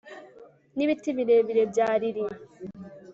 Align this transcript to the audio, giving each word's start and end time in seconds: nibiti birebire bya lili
nibiti 0.75 1.09
birebire 1.17 1.63
bya 1.71 1.89
lili 2.01 2.23